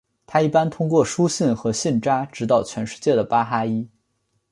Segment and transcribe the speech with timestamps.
[0.25, 3.87] 它一般通过书信和信札指导全世界的巴哈伊。